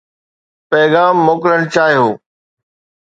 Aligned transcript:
پيغام 0.69 1.15
موڪلڻ 1.27 1.59
چاهيو 1.75 2.07